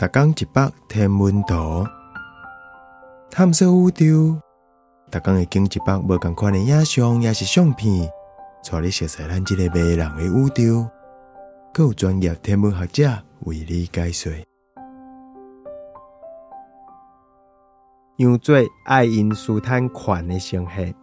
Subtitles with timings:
[0.00, 1.86] 逐工一百天文图，
[3.30, 4.40] 探索宇宙。
[5.10, 8.10] 逐工会经一百无共款的影像，也是相片，
[8.64, 10.88] 带你熟悉咱即个迷人的宇宙。
[11.74, 13.10] 更有专业天文学者
[13.40, 14.32] 为你解说。
[18.16, 18.56] 用做
[18.86, 20.94] 爱因斯坦款的星系，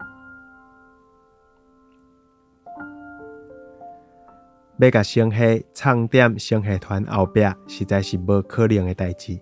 [4.79, 9.39] 要甲星系藏点星系团后壁，实在是无可能的代志。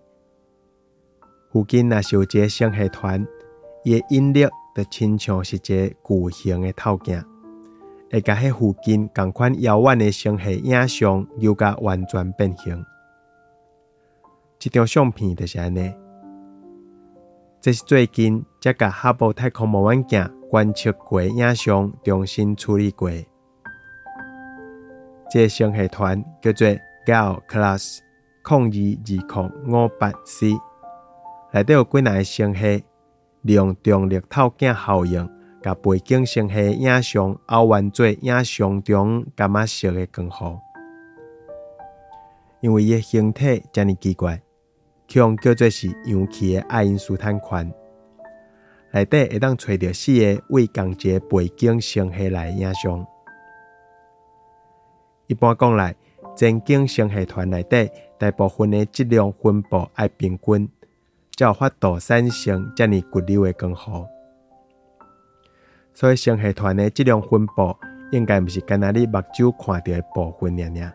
[1.51, 3.27] 附近若是有一个星系团，
[3.83, 7.21] 伊的引力就亲像是一个巨型的透镜，
[8.09, 12.85] 会甲迄附近共款遥远的星系影像又甲完全变形。
[14.57, 15.93] 这张相片就是安尼。
[17.59, 23.11] 这是最近才甲哈勃太空望远镜观测过影像重新处理过。
[25.35, 26.65] 这个星系团叫做
[27.05, 27.99] Gal Class
[28.41, 30.53] 零二二零五八 C，
[31.51, 32.85] 内底有几若个星系
[33.41, 35.29] 利用重力透镜效应，
[35.61, 40.57] 甲背景星系影像凹弯做影像中伽马色的光弧。
[42.61, 44.41] 因为伊的形体遮尔奇怪。
[45.15, 47.69] 用叫做是氧气的爱因斯坦环，
[48.93, 53.05] 内底会当找到四个为共一个背景星系来影像。
[55.27, 55.95] 一般讲来，
[56.35, 60.69] 前景星系团内底大部分的质量分布爱平均，
[61.35, 64.07] 才有法度产生遮尔骨溜的光弧。
[65.93, 67.75] 所以星系团的质量分布
[68.11, 70.93] 应该毋是干那你目睭看到的部分尔尔。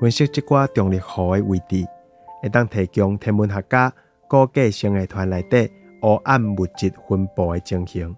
[0.00, 1.86] 分析即寡重力弧的位置，
[2.42, 3.92] 会当提供天文学家
[4.26, 8.16] 估计星系团内底黑暗物质分布的情形，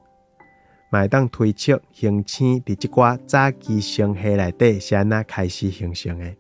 [0.91, 6.37] 会当推测恒星伫即寡早期星系内底是安怎开始形成诶。